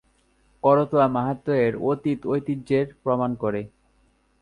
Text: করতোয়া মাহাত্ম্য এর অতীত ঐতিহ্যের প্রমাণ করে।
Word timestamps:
করতোয়া 0.63 1.07
মাহাত্ম্য 1.07 1.53
এর 1.65 1.73
অতীত 1.89 2.19
ঐতিহ্যের 2.27 2.87
প্রমাণ 3.03 3.31
করে। 3.35 3.61